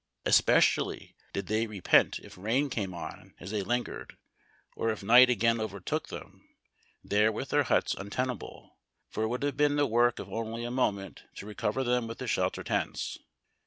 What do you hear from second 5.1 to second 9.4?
again overtook them there VN^ith their huts untenable, for it